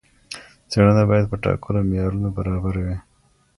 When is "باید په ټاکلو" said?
1.11-1.79